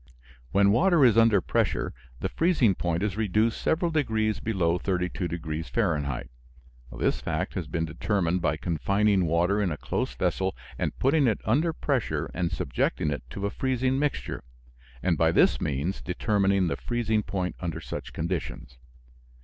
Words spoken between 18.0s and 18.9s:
conditions.